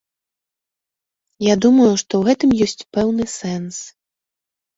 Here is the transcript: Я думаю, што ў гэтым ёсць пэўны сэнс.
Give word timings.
Я 1.47 1.55
думаю, 1.65 1.89
што 2.03 2.13
ў 2.21 2.31
гэтым 2.31 2.49
ёсць 2.69 2.85
пэўны 2.97 3.23
сэнс. 3.37 3.75